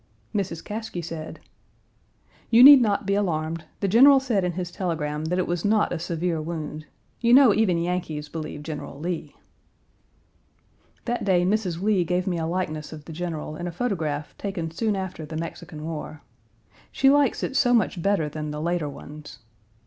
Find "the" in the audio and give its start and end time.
3.81-3.87, 13.05-13.13, 15.23-15.37, 18.49-18.59